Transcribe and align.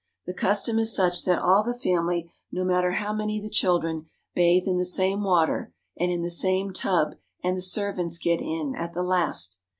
The 0.25 0.33
custom 0.33 0.79
is 0.79 0.95
such 0.95 1.25
that 1.25 1.37
all 1.43 1.61
the 1.63 1.77
family, 1.77 2.31
no 2.51 2.63
matter 2.63 2.93
how 2.93 3.13
many 3.13 3.39
the 3.39 3.51
children, 3.51 4.07
bathe 4.33 4.63
in 4.65 4.77
the 4.79 4.83
same 4.83 5.21
water 5.21 5.75
and 5.95 6.11
in 6.11 6.23
the 6.23 6.31
same 6.31 6.73
tub 6.73 7.17
and 7.43 7.55
the 7.55 7.61
servants 7.61 8.17
get 8.17 8.41
in 8.41 8.73
at 8.75 8.93
the 8.93 9.03
last. 9.03 9.59